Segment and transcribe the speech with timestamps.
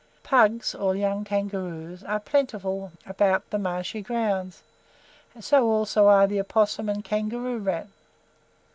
[0.23, 4.63] Pugs, or young kangaroos, are plentiful about the marshy grounds;
[5.39, 7.85] so are also the opossum and kangaroo rat.